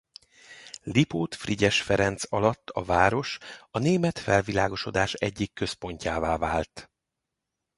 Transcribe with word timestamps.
Lipót 0.83 1.35
Frigyes 1.35 1.81
Ferenc 1.81 2.33
alatt 2.33 2.69
a 2.69 2.83
város 2.83 3.37
a 3.71 3.79
német 3.79 4.19
felvilágosodás 4.19 5.13
egyik 5.13 5.53
központjává 5.53 6.37
vált. 6.37 6.91